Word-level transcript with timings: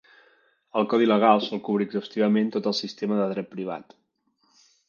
El 0.79 0.87
Codi 0.93 1.09
legal 1.11 1.43
sol 1.49 1.61
cobrir 1.69 1.87
exhaustivament 1.89 2.51
tot 2.57 2.71
el 2.73 2.77
sistema 2.81 3.23
de 3.23 3.31
dret 3.35 3.53
privat. 3.55 3.99